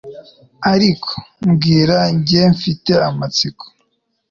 [0.71, 1.13] aliko
[1.49, 1.97] mbwira
[2.27, 3.65] jye mfite amatsiko